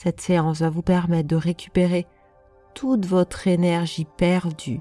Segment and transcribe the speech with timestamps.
[0.00, 2.06] Cette séance va vous permettre de récupérer
[2.72, 4.80] toute votre énergie perdue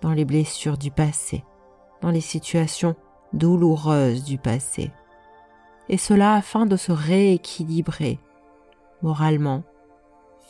[0.00, 1.44] dans les blessures du passé,
[2.00, 2.96] dans les situations
[3.32, 4.90] douloureuses du passé.
[5.88, 8.18] Et cela afin de se rééquilibrer
[9.02, 9.62] moralement,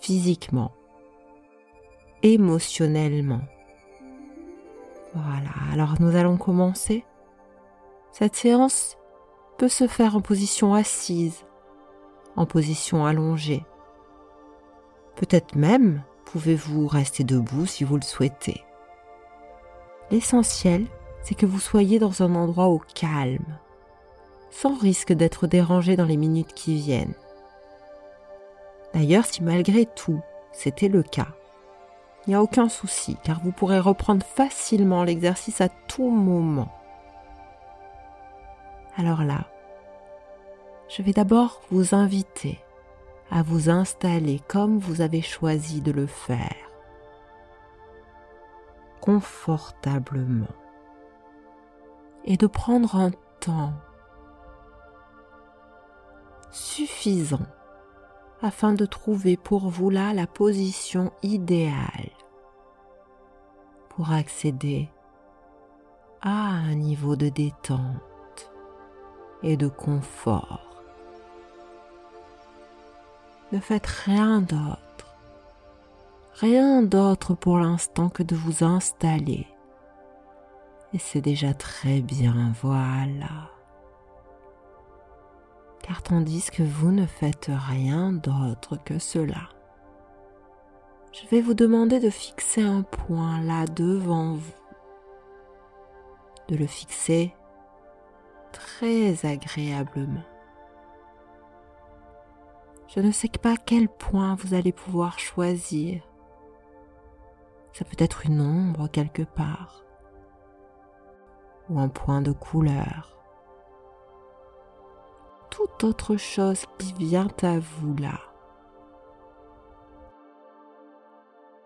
[0.01, 0.73] physiquement,
[2.23, 3.43] émotionnellement.
[5.13, 7.05] Voilà, alors nous allons commencer.
[8.13, 8.97] Cette séance
[9.59, 11.45] peut se faire en position assise,
[12.35, 13.63] en position allongée.
[15.21, 18.65] Peut-être même pouvez-vous rester debout si vous le souhaitez.
[20.11, 20.87] L'essentiel,
[21.23, 23.59] c'est que vous soyez dans un endroit au calme,
[24.51, 27.13] sans risque d'être dérangé dans les minutes qui viennent.
[28.95, 31.29] D'ailleurs, si malgré tout c'était le cas,
[32.27, 36.73] il n'y a aucun souci car vous pourrez reprendre facilement l'exercice à tout moment.
[38.97, 39.45] Alors là,
[40.89, 42.59] je vais d'abord vous inviter
[43.31, 46.71] à vous installer comme vous avez choisi de le faire,
[49.01, 50.55] confortablement,
[52.25, 53.11] et de prendre un
[53.41, 53.73] temps
[56.51, 57.47] suffisant
[58.43, 62.11] afin de trouver pour vous là la position idéale
[63.91, 64.89] pour accéder
[66.23, 68.51] à un niveau de détente
[69.43, 70.70] et de confort.
[73.53, 75.15] Ne faites rien d'autre,
[76.35, 79.47] rien d'autre pour l'instant que de vous installer.
[80.93, 83.51] Et c'est déjà très bien, voilà
[85.91, 89.49] car tandis que vous ne faites rien d'autre que cela,
[91.13, 94.53] je vais vous demander de fixer un point là devant vous,
[96.47, 97.35] de le fixer
[98.53, 100.23] très agréablement.
[102.95, 106.03] Je ne sais pas quel point vous allez pouvoir choisir.
[107.73, 109.85] Ça peut être une ombre quelque part
[111.69, 113.21] ou un point de couleur
[115.51, 118.19] toute autre chose qui vient à vous là.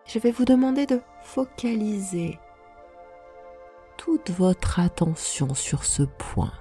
[0.07, 2.39] Je vais vous demander de focaliser
[3.97, 6.53] toute votre attention sur ce point.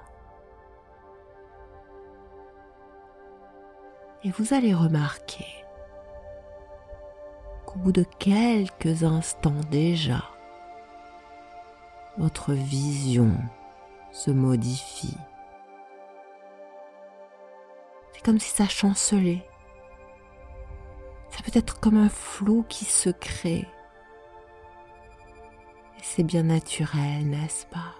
[4.23, 5.47] Et vous allez remarquer
[7.65, 10.23] qu'au bout de quelques instants déjà,
[12.17, 13.31] votre vision
[14.11, 15.17] se modifie
[18.23, 19.45] comme si ça chancelait.
[21.29, 23.67] Ça peut être comme un flou qui se crée.
[25.97, 27.95] Et c'est bien naturel, n'est-ce pas?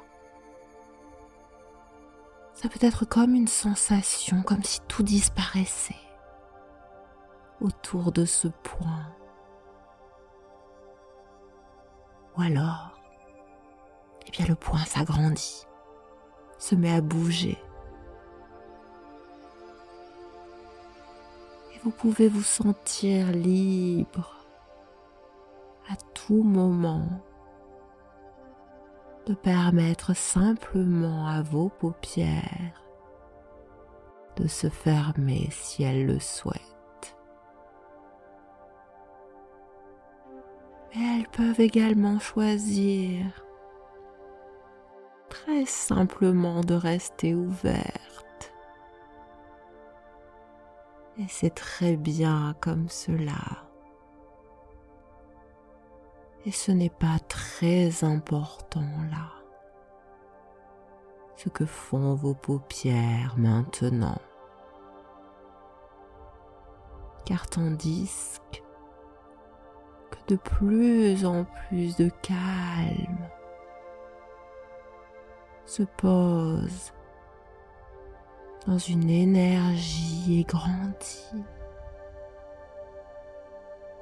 [2.54, 5.96] Ça peut être comme une sensation, comme si tout disparaissait
[7.64, 9.08] autour de ce point.
[12.38, 13.00] Ou alors,
[14.28, 15.66] eh bien le point s'agrandit,
[16.60, 17.58] se met à bouger
[21.84, 24.46] vous pouvez vous sentir libre
[25.90, 27.06] à tout moment
[29.26, 32.82] de permettre simplement à vos paupières
[34.38, 36.73] de se fermer si elles le souhaitent.
[41.36, 43.26] Peuvent également choisir
[45.30, 48.14] très simplement de rester ouvertes
[51.20, 53.68] et c'est très bien comme cela.
[56.46, 59.30] Et ce n'est pas très important là.
[61.36, 64.20] Ce que font vos paupières maintenant.
[67.26, 68.60] Car tandis que
[70.28, 73.30] de plus en plus de calme
[75.66, 76.94] se pose
[78.68, 81.44] dans une énergie égrandie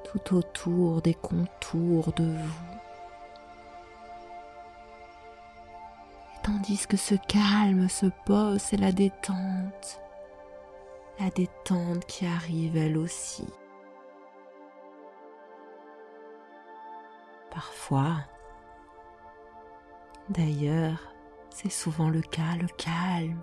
[0.03, 2.71] tout autour des contours de vous.
[6.43, 10.01] Tandis que ce calme se pose, c'est la détente,
[11.19, 13.45] la détente qui arrive elle aussi.
[17.51, 18.15] Parfois,
[20.29, 21.13] d'ailleurs,
[21.49, 23.41] c'est souvent le cas, le calme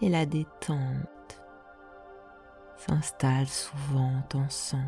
[0.00, 1.40] et la détente
[2.76, 4.84] s'installe souvent ensemble.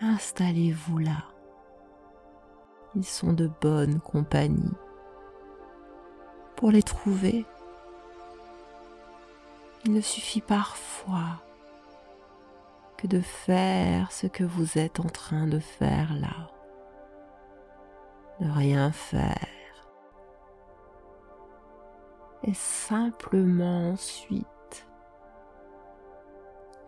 [0.00, 1.24] Installez-vous là.
[2.94, 4.76] Ils sont de bonne compagnie.
[6.56, 7.46] Pour les trouver,
[9.84, 11.42] Il ne suffit parfois
[13.08, 16.50] de faire ce que vous êtes en train de faire là.
[18.40, 19.48] De rien faire.
[22.44, 24.46] Et simplement ensuite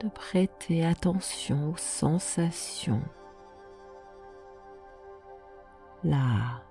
[0.01, 3.03] de prêter attention aux sensations
[6.05, 6.63] là,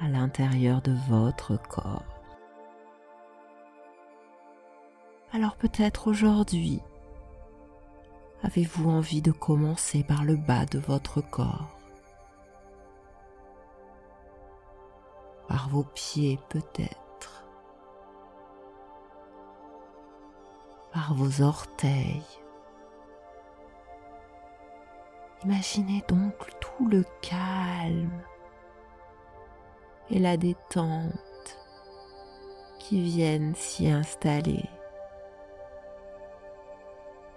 [0.00, 2.02] à l'intérieur de votre corps.
[5.32, 6.82] Alors peut-être aujourd'hui,
[8.42, 11.78] avez-vous envie de commencer par le bas de votre corps?
[15.48, 17.44] Par vos pieds peut-être.
[20.92, 22.22] Par vos orteils.
[25.44, 28.22] Imaginez donc tout le calme
[30.10, 31.58] et la détente
[32.78, 34.68] qui viennent s'y installer.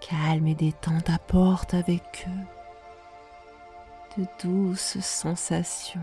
[0.08, 6.00] Calme et détente apportent avec eux de douces sensations.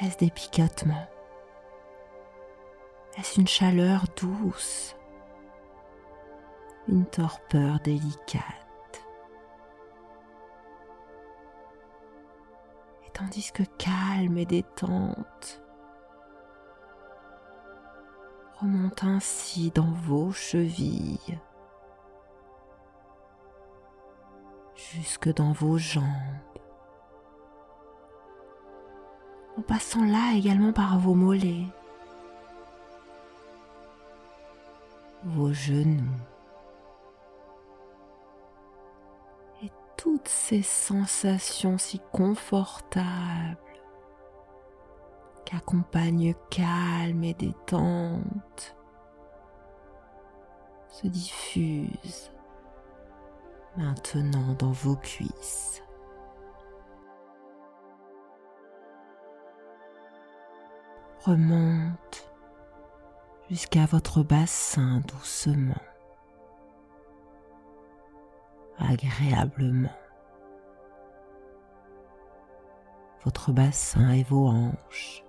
[0.00, 1.08] Est-ce des picotements?
[3.16, 4.94] Est-ce une chaleur douce?
[6.88, 8.44] Une torpeur délicate?
[13.14, 15.62] Tandis que calme et détente
[18.60, 21.38] remonte ainsi dans vos chevilles,
[24.74, 26.04] jusque dans vos jambes,
[29.56, 31.66] en passant là également par vos mollets,
[35.24, 36.04] vos genoux,
[39.96, 43.58] toutes ces sensations si confortables
[45.50, 48.76] qu'accompagne calme et détente
[50.88, 52.30] se diffusent
[53.76, 55.82] maintenant dans vos cuisses.
[61.24, 62.32] Remonte
[63.48, 65.74] jusqu'à votre bassin doucement
[68.78, 69.90] agréablement.
[73.24, 75.24] Votre bassin et vos hanches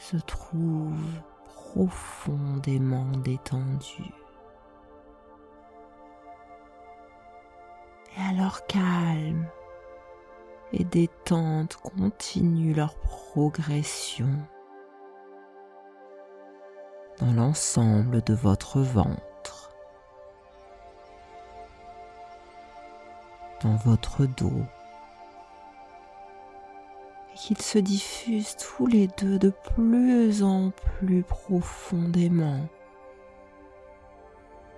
[0.00, 4.14] se trouvent profondément détendus.
[8.16, 9.46] Et alors calme
[10.72, 14.30] et détente continuent leur progression
[17.18, 19.20] dans l'ensemble de votre ventre.
[23.62, 24.64] dans votre dos
[27.40, 32.68] qu'ils se diffusent tous les deux de plus en plus profondément.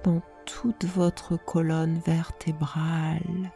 [0.05, 3.51] Dans toute votre colonne vertébrale.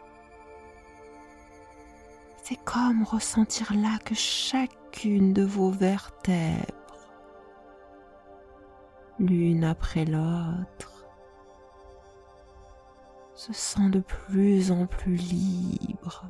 [2.43, 7.09] C'est comme ressentir là que chacune de vos vertèbres,
[9.21, 11.07] l'une après l'autre,
[13.35, 16.25] se sent de plus en plus libre,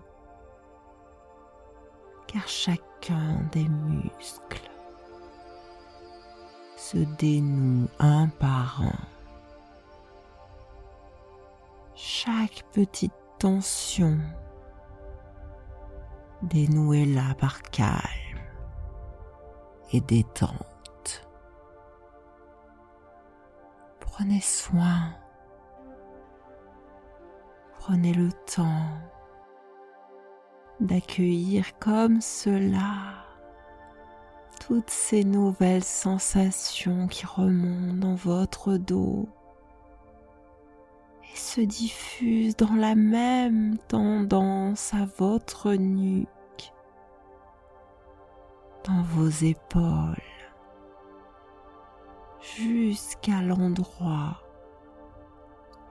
[2.46, 4.70] chacun des muscles
[6.76, 9.06] se dénoue un par un.
[11.94, 14.18] Chaque petite tension
[16.42, 18.40] dénouée là par calme
[19.92, 21.28] et détente.
[24.00, 25.12] Prenez soin
[27.86, 28.98] Prenez le temps
[30.80, 33.26] d'accueillir comme cela
[34.66, 39.28] toutes ces nouvelles sensations qui remontent dans votre dos
[41.32, 46.72] et se diffusent dans la même tendance à votre nuque,
[48.84, 50.16] dans vos épaules,
[52.40, 54.42] jusqu'à l'endroit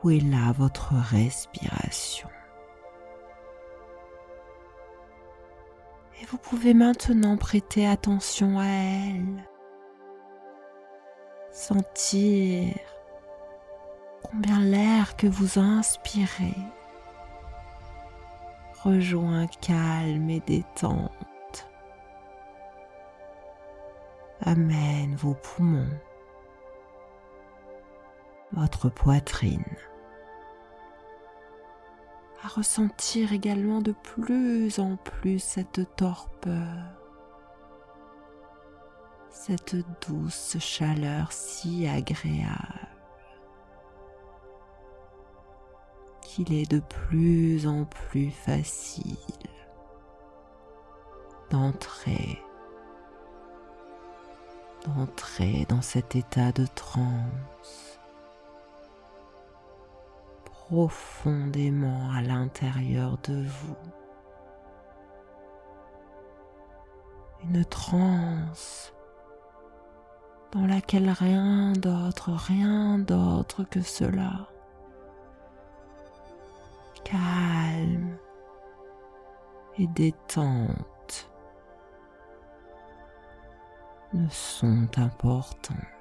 [0.03, 2.29] où est là votre respiration
[6.21, 9.43] Et vous pouvez maintenant prêter attention à elle,
[11.51, 12.73] sentir
[14.23, 16.55] combien l'air que vous inspirez
[18.85, 21.67] rejoint calme et détente,
[24.41, 25.89] amène vos poumons,
[28.51, 29.63] votre poitrine
[32.47, 36.83] ressentir également de plus en plus cette torpeur,
[39.29, 39.75] cette
[40.07, 42.87] douce chaleur si agréable
[46.21, 49.15] qu'il est de plus en plus facile
[51.49, 52.41] d'entrer
[54.85, 57.84] d'entrer dans cet état de transe
[60.67, 63.75] profondément à l'intérieur de vous.
[67.43, 68.93] Une transe
[70.51, 74.47] dans laquelle rien d'autre, rien d'autre que cela.
[77.03, 78.17] Calme
[79.77, 81.29] et détente
[84.13, 85.94] ne sont importants.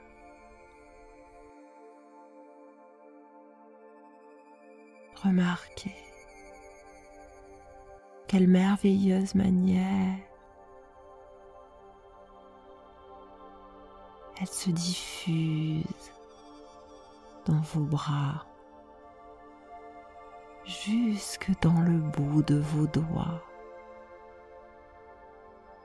[8.28, 10.18] Quelle merveilleuse manière
[14.40, 15.84] elle se diffuse
[17.46, 18.44] dans vos bras
[20.64, 23.42] jusque dans le bout de vos doigts.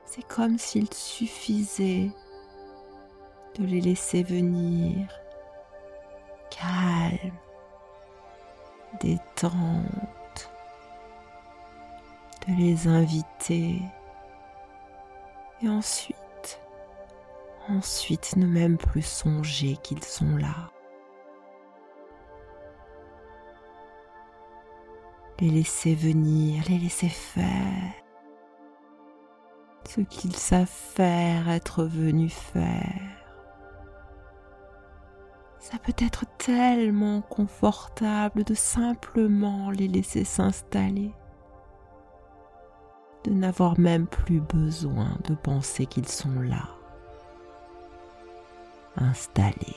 [0.04, 2.10] C'est comme s'il suffisait
[3.56, 5.08] de les laisser venir
[6.50, 7.38] calmes,
[9.00, 10.50] détente,
[12.46, 13.82] de les inviter
[15.62, 16.60] et ensuite,
[17.68, 20.70] ensuite ne même plus songer qu'ils sont là.
[25.38, 28.00] Les laisser venir, les laisser faire
[29.94, 33.19] ce qu'ils savent faire, être venus faire.
[35.60, 41.12] Ça peut être tellement confortable de simplement les laisser s'installer,
[43.24, 46.66] de n'avoir même plus besoin de penser qu'ils sont là,
[48.96, 49.76] installés.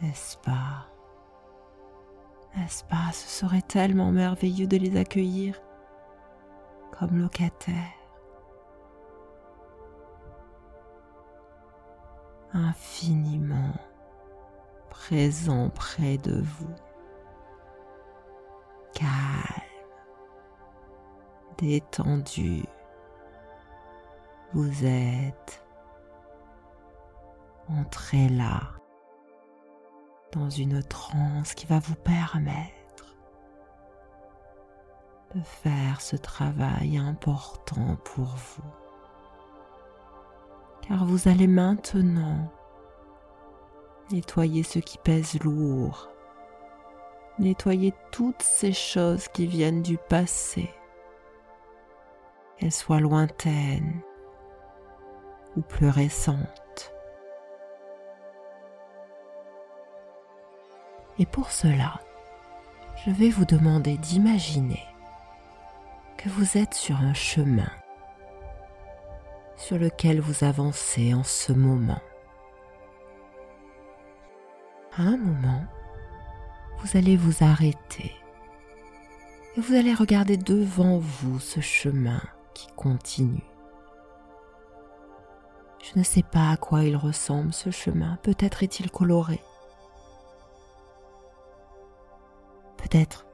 [0.00, 0.88] N'est-ce pas?
[2.56, 3.12] N'est-ce pas?
[3.12, 5.60] Ce serait tellement merveilleux de les accueillir
[6.98, 8.01] comme locataires.
[12.54, 13.74] Infiniment
[14.90, 16.74] présent près de vous,
[18.94, 19.62] calme,
[21.58, 22.62] détendu.
[24.52, 25.64] Vous êtes
[27.68, 28.60] entré là
[30.32, 33.16] dans une transe qui va vous permettre
[35.34, 38.81] de faire ce travail important pour vous
[40.86, 42.50] car vous allez maintenant
[44.10, 46.10] nettoyer ce qui pèse lourd,
[47.38, 50.70] nettoyer toutes ces choses qui viennent du passé,
[52.56, 54.00] qu'elles soient lointaines
[55.56, 56.92] ou plus récentes.
[61.18, 62.00] Et pour cela,
[63.04, 64.82] je vais vous demander d'imaginer
[66.16, 67.70] que vous êtes sur un chemin
[69.62, 72.00] sur lequel vous avancez en ce moment.
[74.96, 75.64] À un moment,
[76.78, 78.12] vous allez vous arrêter
[79.56, 82.20] et vous allez regarder devant vous ce chemin
[82.54, 83.44] qui continue.
[85.80, 89.40] Je ne sais pas à quoi il ressemble ce chemin, peut-être est-il coloré.
[92.78, 93.26] Peut-être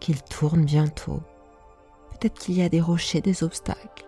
[0.00, 1.20] qu'il tourne bientôt,
[2.10, 4.06] peut-être qu'il y a des rochers, des obstacles.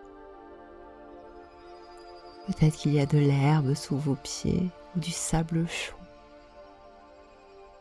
[2.48, 5.94] Peut-être qu'il y a de l'herbe sous vos pieds ou du sable chaud.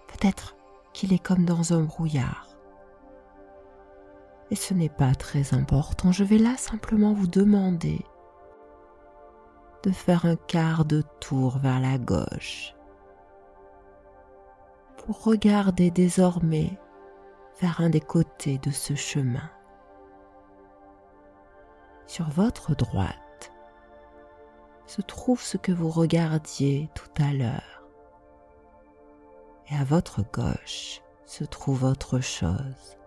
[0.08, 0.58] Peut-être
[0.92, 2.50] qu'il est comme dans un brouillard.
[4.52, 6.12] Et ce n'est pas très important.
[6.12, 8.06] Je vais là simplement vous demander
[9.84, 12.76] de faire un quart de tour vers la gauche
[14.98, 16.78] pour regarder désormais
[17.62, 19.50] vers un des côtés de ce chemin.
[22.06, 23.16] Sur votre droite,
[24.88, 27.84] se trouve ce que vous regardiez tout à l'heure.
[29.70, 32.98] Et à votre gauche se trouve autre chose.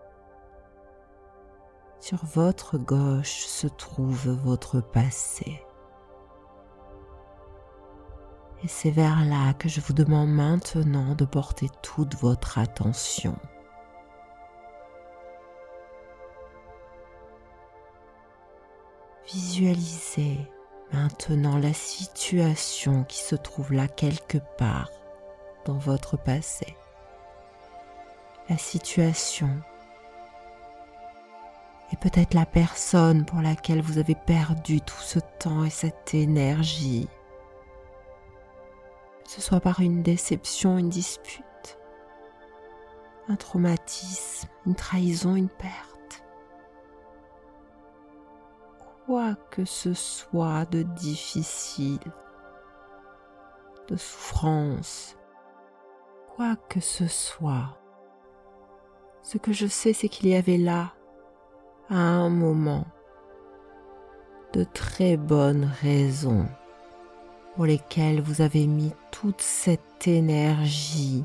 [1.99, 5.63] Sur votre gauche se trouve votre passé.
[8.63, 13.35] Et c'est vers là que je vous demande maintenant de porter toute votre attention.
[19.25, 20.47] Visualisez
[20.93, 24.89] maintenant la situation qui se trouve là quelque part
[25.65, 26.75] dans votre passé.
[28.49, 29.49] La situation
[31.91, 37.07] et peut-être la personne pour laquelle vous avez perdu tout ce temps et cette énergie.
[39.27, 41.77] Ce soit par une déception, une dispute,
[43.27, 45.90] un traumatisme, une trahison, une perte.
[49.05, 51.99] Quoi que ce soit de difficile,
[53.87, 55.17] de souffrance,
[56.35, 57.77] quoi que ce soit,
[59.23, 60.93] ce que je sais, c'est qu'il y avait là,
[61.89, 62.85] à un moment,
[64.53, 66.45] de très bonnes raisons
[67.55, 71.23] pour lesquelles vous avez mis toute cette énergie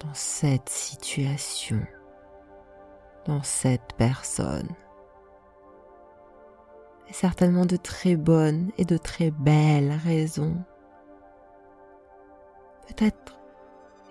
[0.00, 1.80] dans cette situation,
[3.26, 4.68] dans cette personne.
[7.12, 10.56] Certainement de très bonnes et de très belles raisons.
[12.88, 13.38] Peut-être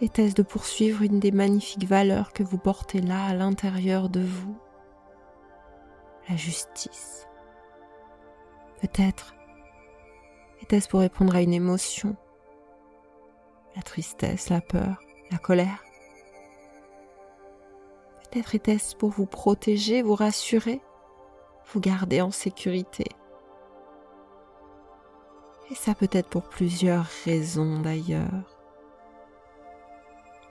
[0.01, 4.57] était-ce de poursuivre une des magnifiques valeurs que vous portez là à l'intérieur de vous
[6.29, 7.27] La justice.
[8.81, 9.35] Peut-être
[10.61, 12.15] était-ce pour répondre à une émotion
[13.75, 15.01] La tristesse, la peur,
[15.31, 15.83] la colère
[18.31, 20.81] Peut-être était-ce pour vous protéger, vous rassurer,
[21.73, 23.05] vous garder en sécurité.
[25.71, 28.59] Et ça peut être pour plusieurs raisons d'ailleurs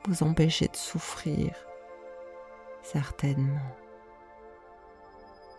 [0.07, 1.55] vous empêcher de souffrir,
[2.83, 3.61] certainement.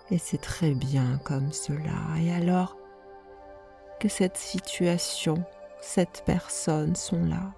[0.10, 2.18] Et c'est très bien comme cela.
[2.18, 2.76] Et alors
[4.00, 5.44] que cette situation,
[5.82, 7.54] cette personne sont là,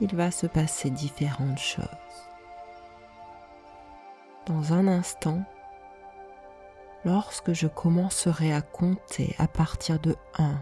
[0.00, 1.86] il va se passer différentes choses.
[4.46, 5.42] Dans un instant,
[7.08, 10.60] lorsque je commencerai à compter à partir de 1,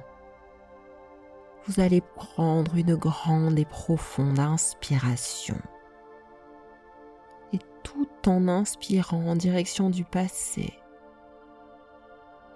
[1.67, 5.61] vous allez prendre une grande et profonde inspiration.
[7.53, 10.73] Et tout en inspirant en direction du passé,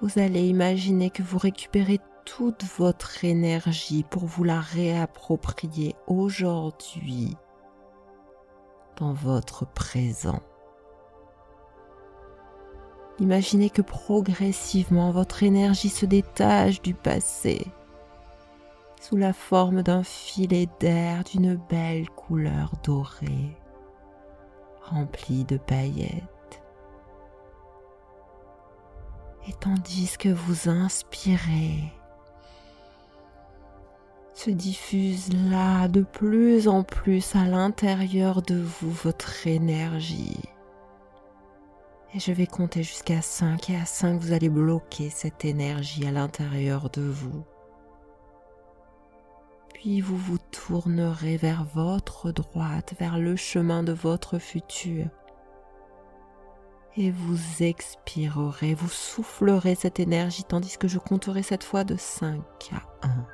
[0.00, 7.36] vous allez imaginer que vous récupérez toute votre énergie pour vous la réapproprier aujourd'hui
[8.98, 10.40] dans votre présent.
[13.20, 17.66] Imaginez que progressivement votre énergie se détache du passé
[19.00, 23.56] sous la forme d'un filet d'air d'une belle couleur dorée,
[24.82, 26.62] rempli de paillettes.
[29.48, 31.92] Et tandis que vous inspirez,
[34.34, 40.40] se diffuse là de plus en plus à l'intérieur de vous votre énergie.
[42.14, 46.10] Et je vais compter jusqu'à 5 et à 5 vous allez bloquer cette énergie à
[46.10, 47.44] l'intérieur de vous
[49.80, 55.06] puis vous vous tournerez vers votre droite, vers le chemin de votre futur.
[56.98, 62.42] Et vous expirerez, vous soufflerez cette énergie tandis que je compterai cette fois de 5
[62.72, 63.26] à 1.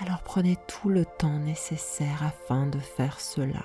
[0.00, 3.64] Alors prenez tout le temps nécessaire afin de faire cela.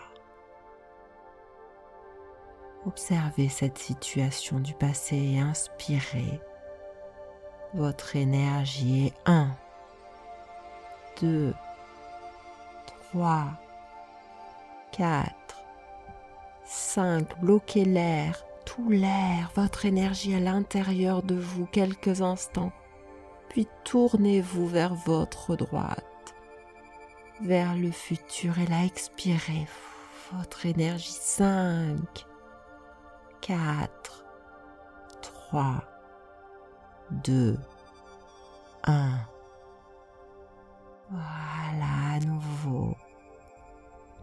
[2.85, 6.41] Observez cette situation du passé et inspirez
[7.73, 9.49] votre énergie est 1,
[11.21, 11.53] 2,
[13.11, 13.45] 3,
[14.91, 15.33] 4,
[16.65, 17.39] 5.
[17.41, 22.71] Bloquez l'air, tout l'air, votre énergie à l'intérieur de vous quelques instants.
[23.49, 26.35] Puis tournez-vous vers votre droite,
[27.41, 29.67] vers le futur et là expirez
[30.31, 31.11] votre énergie.
[31.11, 31.97] 5,
[33.45, 34.23] 4,
[35.21, 35.83] 3,
[37.11, 37.57] 2,
[38.85, 39.09] 1.
[41.09, 42.95] Voilà, à nouveau.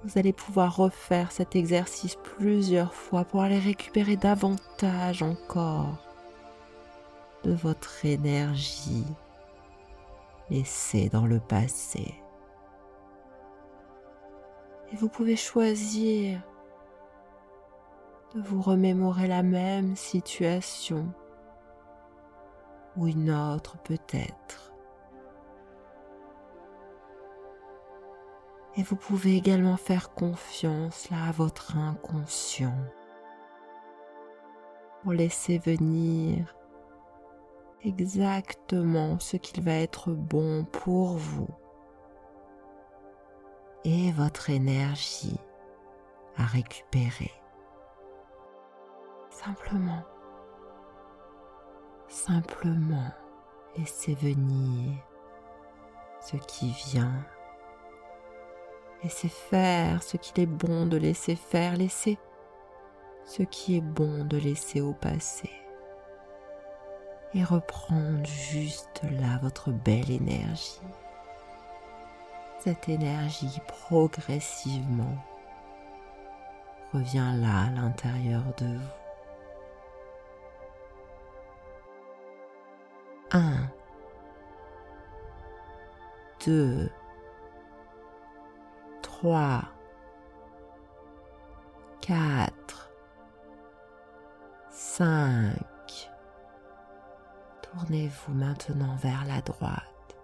[0.02, 5.98] Vous allez pouvoir refaire cet exercice plusieurs fois pour aller récupérer davantage encore
[7.44, 9.04] de votre énergie
[10.48, 12.14] laissée dans le passé.
[14.90, 16.40] Et vous pouvez choisir
[18.34, 21.12] de vous remémorer la même situation
[22.96, 24.72] ou une autre peut-être.
[28.76, 32.76] Et vous pouvez également faire confiance là à votre inconscient
[35.02, 36.54] pour laisser venir
[37.82, 41.48] exactement ce qu'il va être bon pour vous
[43.84, 45.40] et votre énergie
[46.36, 47.39] à récupérer.
[49.42, 50.02] Simplement
[52.08, 53.10] Simplement
[53.74, 54.98] laissez venir
[56.20, 57.24] ce qui vient
[59.02, 62.18] Laissez faire ce qu'il est bon de laisser faire, laissez
[63.24, 65.48] ce qui est bon de laisser au passé
[67.32, 70.82] et reprendre juste là votre belle énergie.
[72.58, 75.16] Cette énergie progressivement
[76.92, 78.99] revient là à l'intérieur de vous.
[83.32, 83.70] 1
[86.44, 86.90] 2
[89.02, 89.62] 3
[92.00, 92.90] 4
[94.70, 95.56] 5
[97.62, 100.16] Tournez-vous maintenant vers la droite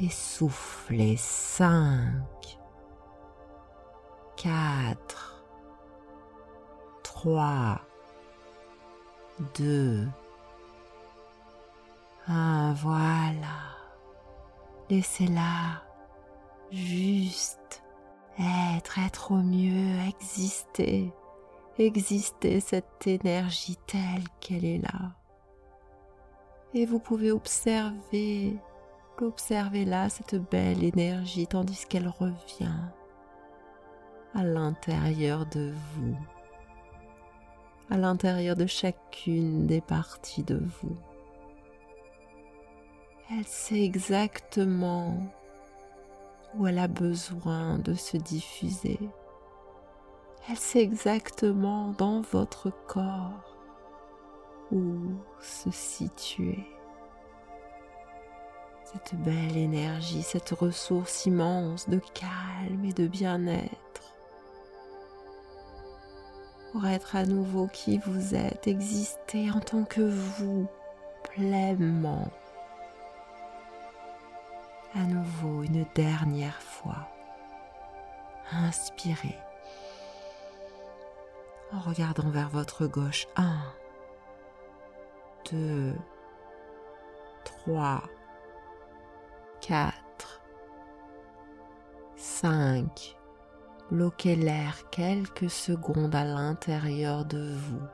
[0.00, 2.24] et soufflez 5
[4.36, 5.44] 4
[7.04, 7.80] 3
[9.54, 10.08] 2
[12.28, 13.72] 1 voilà
[14.92, 15.82] laissez-la
[16.70, 17.82] juste
[18.38, 21.12] être, être au mieux, exister,
[21.78, 25.12] exister cette énergie telle qu'elle est là.
[26.74, 28.56] Et vous pouvez observer,
[29.20, 32.80] observer là cette belle énergie tandis qu'elle revient
[34.34, 36.16] à l'intérieur de vous,
[37.90, 40.96] à l'intérieur de chacune des parties de vous.
[43.34, 45.16] Elle sait exactement
[46.54, 48.98] où elle a besoin de se diffuser.
[50.50, 53.56] Elle sait exactement dans votre corps
[54.70, 56.66] où se situer.
[58.84, 64.02] Cette belle énergie, cette ressource immense de calme et de bien-être
[66.72, 70.66] pour être à nouveau qui vous êtes, exister en tant que vous
[71.22, 72.30] pleinement
[74.94, 77.08] à nouveau une dernière fois.
[78.52, 79.38] Inspirez
[81.72, 83.26] en regardant vers votre gauche.
[83.36, 83.58] 1,
[85.50, 85.94] 2,
[87.44, 88.02] 3,
[89.60, 89.94] 4,
[92.16, 93.16] 5.
[93.90, 97.86] Bloquez l'air quelques secondes à l'intérieur de vous.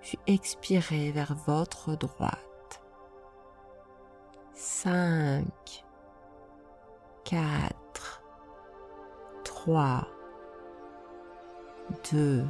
[0.00, 2.47] Puis expirez vers votre droite.
[4.60, 5.44] 5,
[7.22, 8.22] 4,
[9.44, 10.08] 3,
[12.10, 12.44] 2,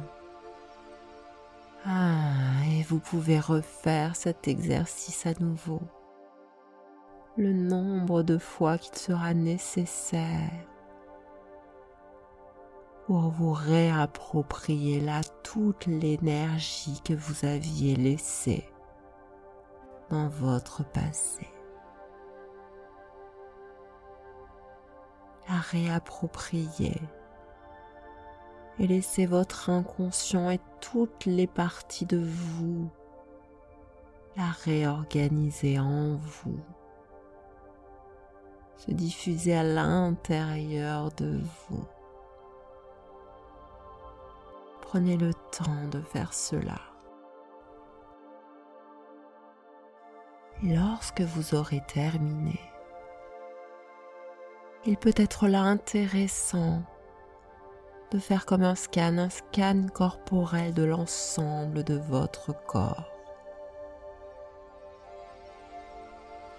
[1.85, 2.63] 1.
[2.71, 5.81] Et vous pouvez refaire cet exercice à nouveau
[7.37, 10.49] le nombre de fois qu'il sera nécessaire
[13.05, 18.67] pour vous réapproprier là toute l'énergie que vous aviez laissée
[20.09, 21.47] dans votre passé.
[25.49, 27.01] La réapproprier
[28.77, 32.89] et laissez votre inconscient et toutes les parties de vous
[34.37, 36.59] la réorganiser en vous,
[38.77, 41.85] se diffuser à l'intérieur de vous.
[44.81, 46.79] Prenez le temps de faire cela.
[50.63, 52.59] Lorsque vous aurez terminé,
[54.85, 56.81] il peut être là intéressant
[58.11, 63.11] de faire comme un scan, un scan corporel de l'ensemble de votre corps.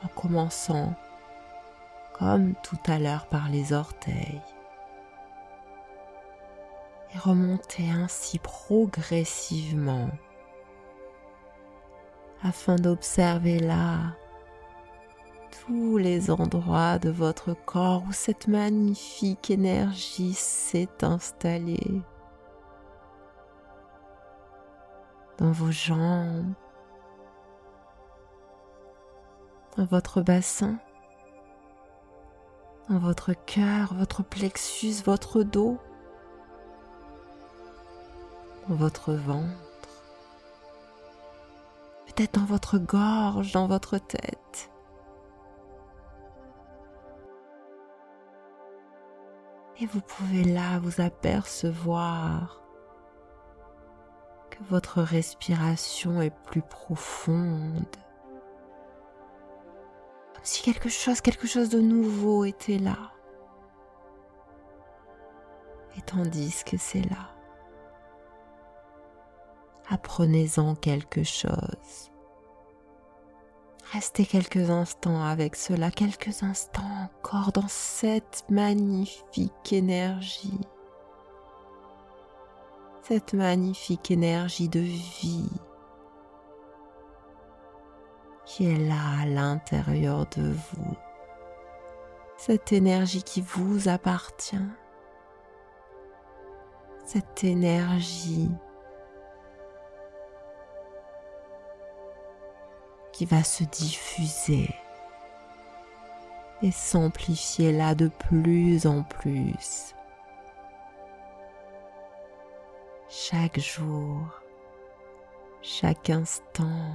[0.05, 0.95] En commençant,
[2.19, 4.41] comme tout à l'heure, par les orteils.
[7.13, 10.09] Et remonter ainsi progressivement
[12.43, 14.15] afin d'observer là
[15.71, 22.03] tous les endroits de votre corps où cette magnifique énergie s'est installée.
[25.39, 26.55] Dans vos jambes,
[29.77, 30.77] dans votre bassin,
[32.89, 35.79] dans votre cœur, votre plexus, votre dos,
[38.69, 39.47] dans votre ventre,
[42.07, 44.70] peut-être dans votre gorge, dans votre tête.
[49.81, 52.63] Et vous pouvez là vous apercevoir
[54.51, 57.87] que votre respiration est plus profonde.
[60.35, 63.13] Comme si quelque chose, quelque chose de nouveau était là.
[65.97, 67.31] Et tandis que c'est là,
[69.89, 72.11] apprenez-en quelque chose.
[73.93, 80.61] Restez quelques instants avec cela, quelques instants encore dans cette magnifique énergie,
[83.03, 85.51] cette magnifique énergie de vie
[88.45, 90.97] qui est là à l'intérieur de vous,
[92.37, 94.57] cette énergie qui vous appartient,
[97.05, 98.51] cette énergie
[103.21, 104.75] qui va se diffuser
[106.63, 109.95] et s'amplifier là de plus en plus.
[113.11, 114.27] Chaque jour,
[115.61, 116.95] chaque instant,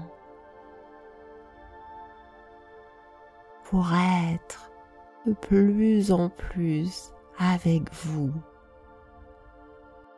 [3.65, 4.71] pour être
[5.27, 8.33] de plus en plus avec vous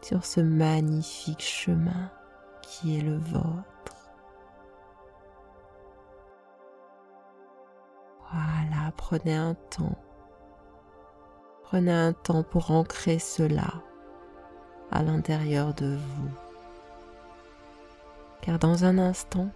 [0.01, 2.09] sur ce magnifique chemin
[2.61, 3.76] qui est le vôtre.
[9.07, 9.95] Prenez un temps.
[11.63, 13.69] Prenez un temps pour ancrer cela
[14.91, 16.29] à l'intérieur de vous.
[18.41, 19.47] Car dans un instant,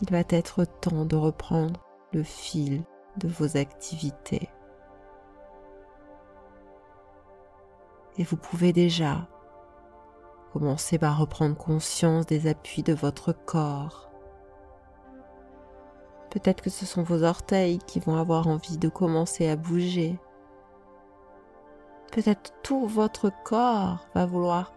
[0.00, 1.78] il va être temps de reprendre
[2.12, 2.82] le fil
[3.18, 4.48] de vos activités.
[8.18, 9.28] Et vous pouvez déjà
[10.52, 14.11] commencer par reprendre conscience des appuis de votre corps
[16.32, 20.18] Peut-être que ce sont vos orteils qui vont avoir envie de commencer à bouger.
[22.10, 24.72] Peut-être tout votre corps va vouloir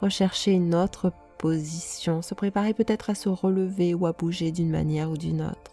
[0.00, 5.10] rechercher une autre position, se préparer peut-être à se relever ou à bouger d'une manière
[5.10, 5.72] ou d'une autre.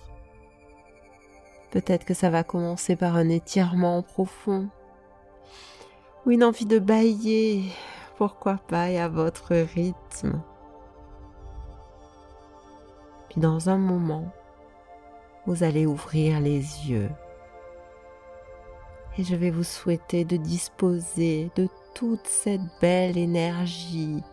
[1.70, 4.68] Peut-être que ça va commencer par un étirement profond
[6.26, 7.64] ou une envie de bailler,
[8.18, 10.42] pourquoi pas, et à votre rythme.
[13.30, 14.26] Puis dans un moment,
[15.46, 17.10] vous allez ouvrir les yeux.
[19.18, 24.24] Et je vais vous souhaiter de disposer de toute cette belle énergie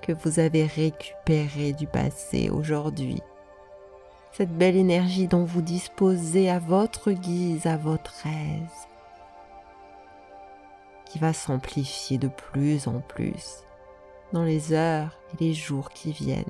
[0.00, 3.20] que vous avez récupérée du passé aujourd'hui.
[4.32, 8.88] Cette belle énergie dont vous disposez à votre guise, à votre aise,
[11.06, 13.64] qui va s'amplifier de plus en plus
[14.32, 16.44] dans les heures et les jours qui viennent.